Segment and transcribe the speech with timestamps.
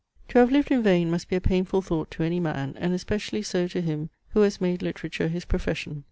[0.29, 3.43] To have lived in vain must be a painful thought to any man, and especially
[3.43, 5.99] so to him who has made literature his profession.